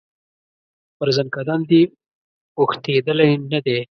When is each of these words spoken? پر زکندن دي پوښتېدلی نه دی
پر 0.97 1.07
زکندن 1.17 1.59
دي 1.69 1.81
پوښتېدلی 2.55 3.31
نه 3.51 3.59
دی 3.65 3.77